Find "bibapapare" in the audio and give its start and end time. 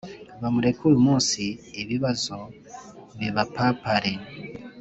3.19-4.13